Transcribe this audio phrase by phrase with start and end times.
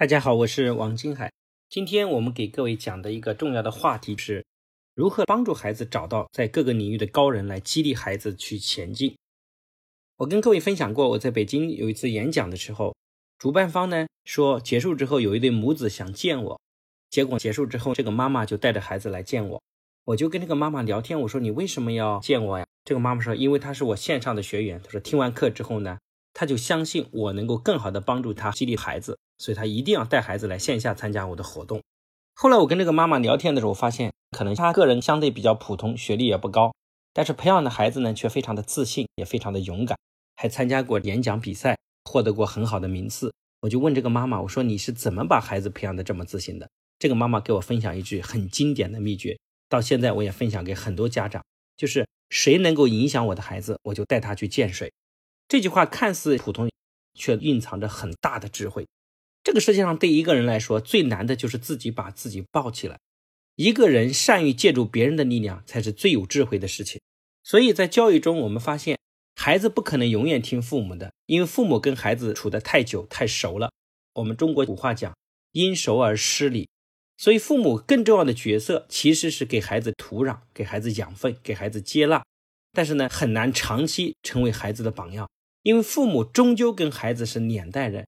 [0.00, 1.32] 大家好，我是王金海。
[1.68, 4.44] 今天我们给各位讲的一个重要的话题是，
[4.94, 9.16] 如何帮助孩子找到在各个领域的高人，来激励孩子去前进。
[10.18, 12.94] 我跟各位分享过，我在北京有一次演讲的时候，
[13.38, 16.60] 主办方呢说结束之后有一对母子想见我，
[17.10, 19.60] 结果结束之后，这个妈妈就带着孩子来见我，
[20.04, 22.64] 我就跟这个妈妈聊天，我说你为什么要见我呀？
[22.84, 25.98] 这个妈妈说，因为她是我线上的学员，她说听完课之后呢。
[26.38, 31.82] 他就相信我能够更好的帮助他激励孩子，所以他一定要带孩子来线下参加我的活动。
[32.36, 36.72] 后来我跟这个妈妈聊天的时候，发现可能他个人相对比较普通，学历也不高，
[37.12, 39.98] 但是培养的孩子呢却非常的自信，也非常的勇敢，
[40.36, 43.34] 还参加过演讲比赛，获得过很好的名次。
[43.62, 46.70] 我就问这个妈妈，我说你是怎么把孩子培养的这么自信的？
[47.00, 49.36] 这个妈妈给我分享一句很经典的秘诀，
[49.68, 51.42] 到现在我也分享给很多家长，
[51.76, 54.92] 就是谁能够影响我的孩子，我就带他去见谁。
[55.48, 56.70] 这句话看似普通，
[57.14, 58.86] 却蕴藏着很大的智慧。
[59.42, 62.98] 这个世界上对一个人来说最难的就是自己把自己抱起来。
[63.56, 67.00] 一个人善于借助别人的力量，才是最有智慧的事情。
[67.42, 68.98] 所以在教育中，我们发现
[69.34, 73.72] 孩子不可能永远听父母的，因为父母跟孩子处得太久太熟了。
[74.14, 75.16] 我们中国古话讲
[75.52, 76.68] “因熟而失礼”，
[77.16, 82.22] 所以父母更重要的角色其实是给孩子土壤、给孩子养分、给孩子接纳。
[82.72, 85.26] 但是呢，很难长期成为孩子的榜样。
[85.68, 88.06] 因为父母终究跟孩子是两代人，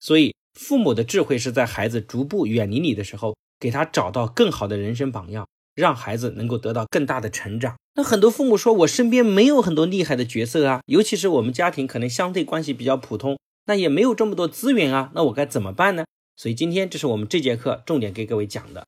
[0.00, 7.76] 所以父母的智慧是在孩子逐步远离你的时候，给他找到更好的人生榜样，让孩子能够得到更大的成长。
[7.96, 16.06] 那很多父母说，我身边没有很多厉害的角色啊，尤其是我们家庭可能相对关系比较普通，那也没有这么多资源啊，那我该怎么办呢？
[16.34, 18.86] 所以今天这是我们这节课重点给各位讲的。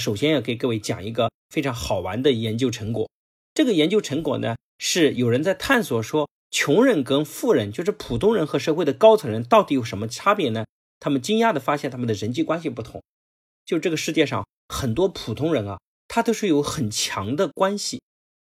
[0.00, 3.10] 首先要给各位讲一个非常好玩的研究成果，
[3.52, 6.28] 这个研究成果呢，是有人在探索说。
[6.50, 10.64] 穷人跟富人，就是普通人和社会的高层人，到底有什么差别呢？
[10.98, 13.02] 他们惊讶的发现，他们的人际关系不同。
[13.64, 18.00] 就这个世界上很多普通人啊，他都是有很强的关系，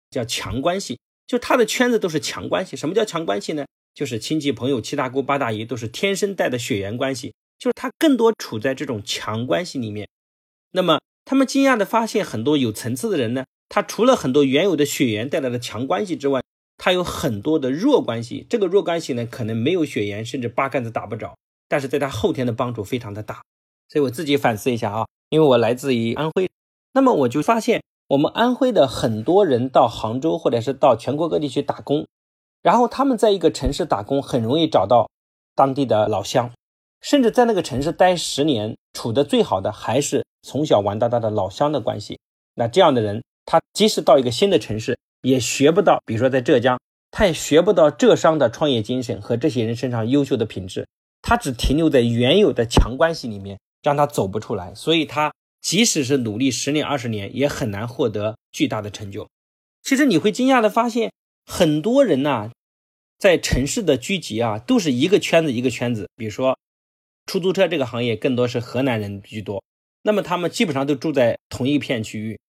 [0.10, 1.00] 叫强关系。
[1.26, 2.78] 就他的圈子都是强关系。
[2.78, 3.66] 什么叫强关系呢？
[3.94, 7.34] 就是亲戚朋友、七大姑八大姨都是天生带的血缘关系。
[7.60, 10.08] 就是他更多处在这种强关系里面。
[10.72, 16.44] 那么他们惊讶的发现，很多有层次的人呢，他除了很多原有的血缘带来的强关系之外，
[16.78, 21.36] 他有很多的弱关系，这个弱关系呢，可能没有血缘，甚至八竿子打不着，
[21.68, 23.42] 但是在他后天的帮助非常的大。
[23.90, 26.50] 所以我自己反思一下啊，因为我来自于安徽，
[26.94, 32.06] 那么我就发现我们安徽的很多人到杭州或者是到全国各地去打工，
[32.62, 35.10] 然后他们在一个城市打工，很容易找到
[35.56, 36.52] 当地的老乡，
[37.02, 42.20] 甚至在那个城市待十年，处的最好的还是从小玩到大的老乡的关系。
[42.54, 44.96] 那这样的人，他即使到一个新的城市。
[45.22, 46.80] 也学不到，比如说在浙江，
[47.12, 50.88] 他也学不到浙商的创业精神和这些人身上优秀的品质，
[51.22, 54.74] 他只停留在原有的强关系里面，让他走不出来。
[54.76, 59.28] 所以，他即使是努力十年二十年，也很难获得巨大的成就。
[59.82, 61.12] 其实你会惊讶的发现，
[61.46, 62.52] 很多人呐，
[63.18, 66.08] 在城市的聚集啊，都是一个圈子一个圈子。
[66.16, 66.58] 比如说，
[67.26, 69.64] 出租车这个行业更多是河南人居多，
[70.04, 72.40] 那么他们基本上都住在同一片区域。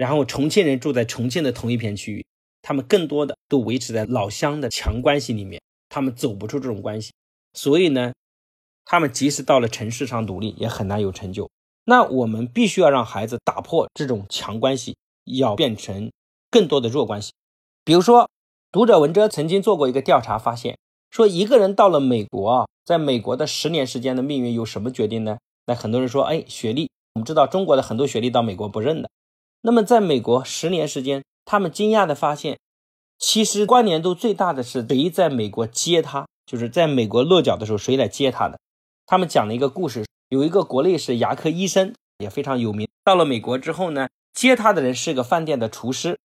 [0.00, 2.24] 然后重庆人住在重庆的同一片区域，
[2.62, 7.12] 他们更多的都维持在老乡的强关系里面，他们走不出这种关系，
[7.52, 8.14] 所以呢，
[8.86, 11.50] 他们即使到了城市上努力，也很难有成就。
[11.84, 14.96] 那我们必须要让孩子打破这种强关系，
[15.26, 16.10] 要变成
[16.50, 17.32] 更多的弱关系。
[17.84, 18.30] 比如说，
[18.72, 20.78] 读者文哲曾经做过一个调查，发现
[21.10, 25.36] 说一个人到了美国啊，在美国的十年时间的命运由什么决定呢？
[25.66, 26.88] 那很多人说，哎，学历。
[27.12, 29.10] 我们知道中国的很多学历到美国不认的。
[29.62, 32.58] 那么，在美国十年时间，他们惊讶的发现，
[33.18, 38.58] 其实关联度最大的是谁在美国接他，就是在美国落脚的时候谁来接他的。
[39.06, 42.88] 他们讲了一个故事，有一个国内是牙科医生，也非常有名。
[43.04, 46.18] 到了美国之后呢，接他的人是个饭店的厨师。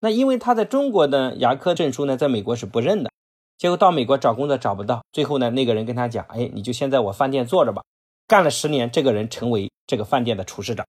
[0.00, 3.10] 那因为他在中国的牙科证书呢，在美国是不认的。
[3.56, 7.82] 结果到美国找工作找不到，最后呢，那个人跟他讲：“哎，你就先在我饭店坐着吧。”
[8.26, 10.84] 干了十年，这个人成为这个饭店的厨师长。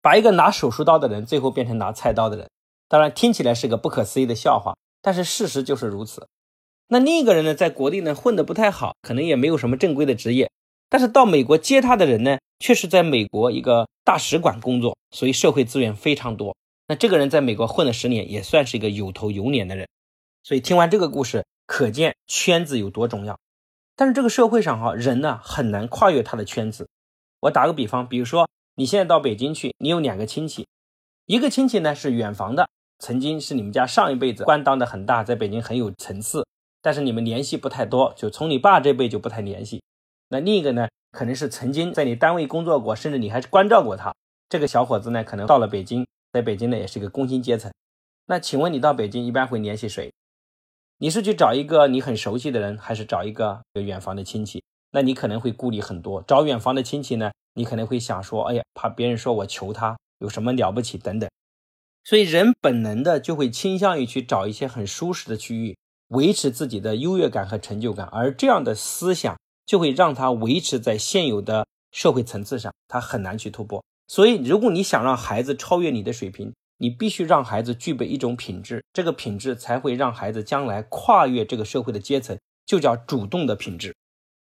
[0.00, 2.48] 把一个拿手术刀的人，最后变成拿菜刀的人，
[2.88, 6.28] 当然听起来是个不可思议的笑话，但是事实就是如此。
[6.86, 10.50] 那另一个人呢，在国内呢混得不太好，可能也没有什么正规的职业，
[10.88, 16.56] 但是到美国接他的人呢，却是在美国一个大使馆工作，所以社会资源非常多。
[16.86, 19.88] 那这个人在美国混了十年，也算是一个有头有脸的人。
[20.42, 23.38] 所以听完这个故事，可见圈子有多重要。
[23.96, 26.88] 但是这个社会上哈，人呢很难跨越他的圈子。
[27.40, 28.48] 我打个比方，比如说。
[28.78, 30.68] 你现在到北京去，你有两个亲戚，
[31.26, 32.68] 一个亲戚呢是远房的，
[33.00, 36.46] 曾经是你们家上一辈子官当的很大，在北京很有层次，
[36.80, 39.82] 但是你们联系不太多，就从你爸这辈就不太联系。
[40.28, 44.14] 那另一个呢，可能是曾经在你单位工作过，甚至你还关照过他。
[44.48, 47.72] 这个小伙子呢，可能到了北京，在北京呢也是个工薪阶层。
[48.26, 50.12] 那请问你到北京一般会联系谁？
[50.98, 54.62] 你是去找一个你很熟悉的人，还是找一个远房的亲戚？
[54.90, 56.22] 那你可能会顾虑很多。
[56.22, 61.28] 找远房的亲戚呢，你可能会想说，哎呀，怕别人说我求他有什么了不起等等。
[62.04, 65.76] 所以人本能的就会倾向于去找一些很舒适的区域，
[66.08, 68.06] 维持自己的优越感和成就感。
[68.06, 73.84] 而这样的思想就会让他维持在现有的社会层次上，他很难去突破。
[74.06, 83.94] 所以，如果你想让孩子超越你的水平，你必须让孩子具备一种品质，这个品质才会让孩子将来跨越这个社会的阶层，就叫主动的品质。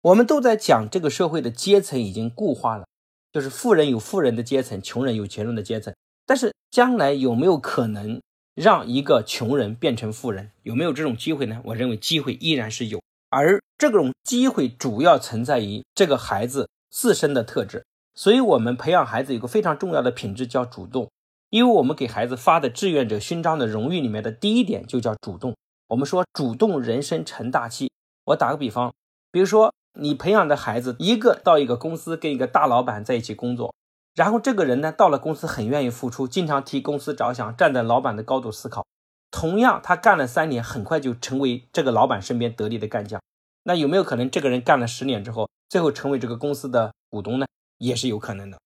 [0.05, 2.85] 我们都在讲这个社会的阶层已经固化了，
[3.33, 5.95] 就是富人有富人的阶层，穷人有穷人的阶层。
[6.27, 8.21] 但是将来有没有可能
[8.55, 10.51] 让一个穷人变成富人？
[10.63, 11.63] 有没有这种机会呢？
[11.65, 17.87] 我认为机会依然是有，而这种机会主要存在于这个孩子自身的特质。
[18.15, 21.09] 所以，我们培养孩子有个非常重要的品质叫主动。
[21.49, 25.55] 因为我们给孩子发的志愿者勋章的荣誉里面的第一点就叫主动。
[25.89, 27.91] 我们说主动人生成大器。
[28.27, 28.93] 我打个比方，
[29.31, 33.73] 比如说你培养的孩子一个到一个公司跟一个大老板在一起工作，
[34.15, 38.85] 然后这个人呢到了公司很愿意付出，经常替公司着想，站在老板的高度思考。
[39.31, 43.21] 同样，他干了三年，很快就成为这个老板身边得力的干将。
[43.65, 47.47] 那有没有可能这个人干了十年之后，最后成为这个公司的股东呢？
[47.79, 48.59] 也是有可能的。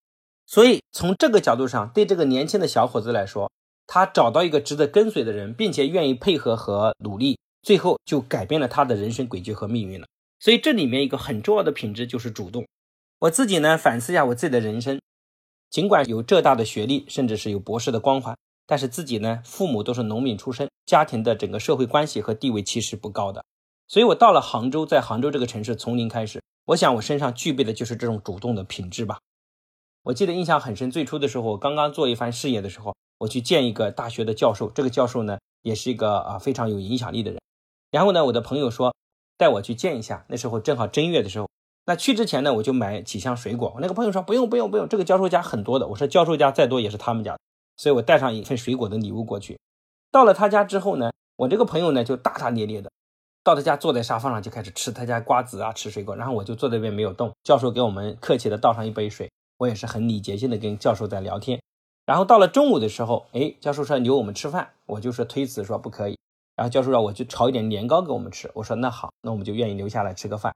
[0.46, 3.50] 所以从这个角度上，对这个年轻的小伙子来说，
[3.86, 10.06] 他找到一个值得跟随的人，并且愿意配合和努力，最后就改变了他的人生轨迹和命运了。
[10.38, 12.66] 所以这里面一个很重要的品质就是主动。
[13.20, 15.00] 我自己呢反思一下我自己的人生，
[15.70, 18.36] 尽管有浙大的学历，甚至是有博士的光环，
[18.66, 23.44] 但是自己呢父母都是农民出身，家庭的整个社会关系和地位其实不高的。
[23.88, 29.18] 所以我到了杭州，在杭州这个城市从零开始，我想我身上具备的就是这种主动的品质吧。
[30.04, 37.40] 我记得印象很深，最初的时候，我刚刚做一番事业的时候，我去见一个大学的教授，这个教授呢，也是一个啊非常有影响力的人。
[37.90, 38.94] 然后呢，我的朋友说
[39.38, 41.48] 带我去见一下，那时候正好正月的时候。
[41.86, 43.72] 那去之前呢，我就买几箱水果。
[43.74, 45.86] 我那个朋友说不用不用不用，这个教授家很多的。
[45.86, 47.38] 我说教授家再多也是他们家的，
[47.78, 49.58] 所以我带上一份水果的礼物过去。
[50.10, 52.90] 到了他家之后呢，我这个朋友呢就大大咧咧的，
[53.42, 56.14] 到他家坐在沙发上就开始吃他家瓜子啊，吃水果。
[56.14, 57.32] 然后我就坐在那边没有动。
[57.42, 59.30] 教授给我们客气的倒上一杯水。
[59.56, 61.60] 我也是很礼节性的跟教授在聊天，
[62.06, 66.16] 然后到了中午的时候，哎，教授说留我们吃饭，我就是推辞说不可以。
[66.58, 70.52] 然后教授让我去炒一点年糕给我们吃，我说那好，那我们就愿意留下来吃个饭。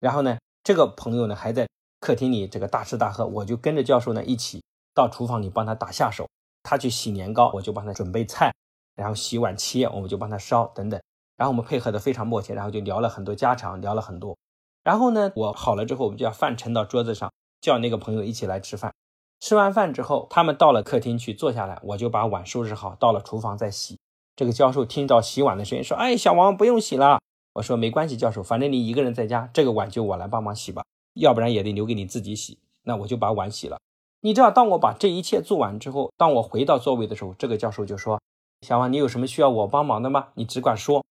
[0.00, 1.68] 然后呢，这个朋友呢还在
[2.00, 6.26] 客厅里这个大吃大喝，我就跟着教授呢一起到厨房里帮他打下手。
[6.64, 8.52] 他去洗年糕，我就帮他准备菜，
[8.96, 11.00] 然后洗碗切，我们就帮他烧等等。
[11.36, 14.36] 然后我们配合的非常默契，然后就聊了很多家常，聊了很多。
[14.82, 17.32] 然后呢，我好了之后，我们就要饭盛到桌子上。
[17.58, 18.92] 叫那个朋友一起来吃饭，
[19.40, 23.98] 吃完饭之后，他们到了客厅去坐下来，我就把碗收拾好，到了厨房再洗。
[24.36, 27.20] 这个教授听到洗碗的声音，说：“哎，小王不用洗了。”
[27.54, 30.84] 我说：“没关系，教授，反正你一个人在家，这个碗就我来帮忙洗吧，
[31.14, 33.78] 要不然也得留给你自己洗。”那我就把碗洗了。
[34.20, 38.20] 你知道，当我把这一切做完之后，当我回到座位的时候，这个教授就说
[38.60, 40.28] ：“小王，你有什么需要我帮忙的吗？
[40.34, 41.04] 你只管说。”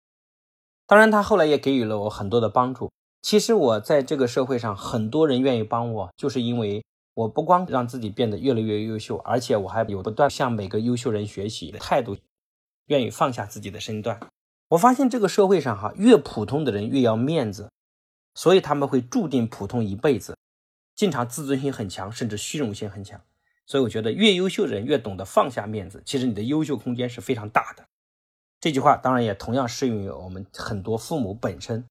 [0.86, 2.90] 当然，他后来也给予了我很多的帮助。
[3.22, 6.84] 其实我在这个社会上，很多人愿意帮我，就是因为
[7.14, 12.16] 我不光让自己变得越来越优秀，而且我还有不断向每个优秀人学习的态度，
[12.86, 14.20] 愿意放下自己的身段。
[14.68, 17.70] 我发现这个社会上哈，越普通的人越要面子，
[18.34, 20.36] 所以他们会注定普通一辈子，
[20.94, 23.20] 经常自尊心很强，甚至虚荣心很强。
[23.66, 27.84] 所以我觉得越优秀的人越懂得放下面子，其实你的优秀空间是非常大的。
[28.60, 31.84] 这句话当然也同样适用于我们很多父母本身。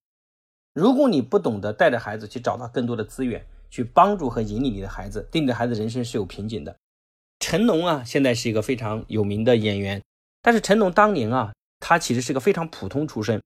[0.73, 6.75] 如果你不懂得带着孩子去找到更多的资源，去帮助和引领你的孩子，对你的孩子人生是有瓶颈的。
[7.39, 10.01] 成龙啊，现在是一个非常有名的演员，
[10.43, 13.41] 但是成龙当年啊，他其实是个非常普通出身。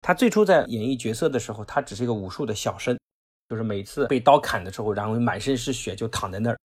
[0.00, 2.96] 他最初在演绎角色的时候，他只是一个武术的小生，
[3.48, 6.58] 就是每次被刀砍的时候，然后满身是血就躺在那儿。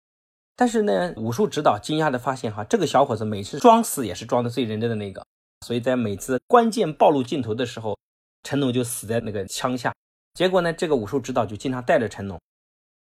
[0.56, 5.24] 但是呢，武术指导惊讶的发现，哈，这个小伙子每次装死也是装的最认真的那个，
[5.64, 7.96] 所以在每次关键暴露镜头的时候。
[8.44, 9.94] 成龙就死在那个枪下，
[10.34, 12.40] 结果呢，这个武术指导就经常带着成龙。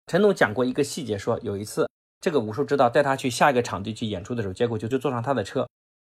[0.07, 5.65] 成龙讲过一个细节，说有一次这个武术指导带他去下一个场地去演出的时候，结果就就坐上他的车。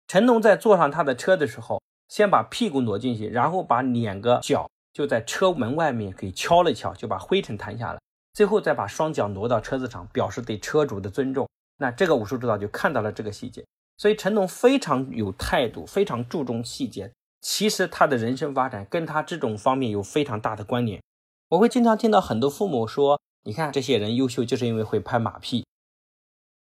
[0.07, 7.99] 成龙在坐上他的车的时候，先把屁股挪进去，然后把两个脚就在车门外面给敲了敲，就把灰尘弹下来，
[8.33, 11.49] 最后再把双脚挪到车子上，表示对车主的尊重。
[11.77, 13.65] 那这个武术指导就看到了这个细节，
[13.97, 17.11] 所以成龙非常有态度，非常注重细节。
[17.41, 21.01] 其实他的人生发展跟他这种方面有非常大的关联。
[21.49, 25.65] 我会经常听到很多父母说：“你看这些人优秀，就是因为会拍马屁。”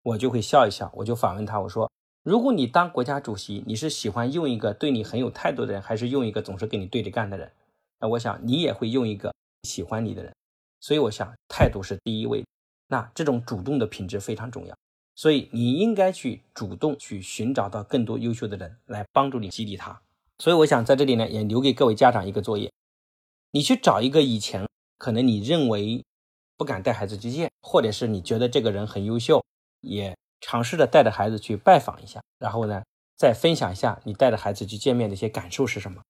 [0.04, 1.92] 我就会笑一笑，我就反问他：“我说，
[2.24, 7.52] 如果你当国家主席，你是喜欢用一个对你很有态度的人，还是用一个总是跟你对着干的人？
[8.00, 9.34] 那我想你也会用一个
[9.64, 10.34] 喜欢你的人。
[10.82, 12.46] 所以我想态度是第一位。
[12.88, 14.76] 那这种主动的品质非常重要。
[15.16, 20.02] 所以你应该去主动去寻找到更多优秀的人来帮助你激励他。
[20.40, 22.72] 所以我想在这里呢，也留给各位家长一个作业：
[23.52, 24.66] 你去找一个以前
[24.98, 26.04] 可能你认为
[26.56, 29.44] 不敢带孩子去见，或者是你觉得这个人很优秀。
[29.82, 32.84] 也尝试着带着孩子去拜访一下，然后呢，
[33.18, 36.02] 再分享一下你带着孩子去见面的一些感受是什么。